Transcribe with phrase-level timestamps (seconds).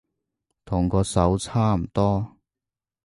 [0.65, 2.35] 同嗰首差唔多